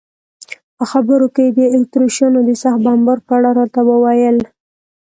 په 0.77 0.83
خبرو 0.91 1.27
کې 1.35 1.43
یې 1.47 1.53
د 1.57 1.59
اتریشیانو 1.75 2.39
د 2.47 2.49
سخت 2.61 2.79
بمبار 2.85 3.19
په 3.27 3.33
اړه 3.37 3.49
راته 3.59 3.79
وویل. 3.89 4.37